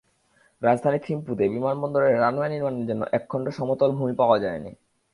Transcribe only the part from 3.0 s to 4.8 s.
একখণ্ড সমতল ভূমি পাওয়া যায়নি।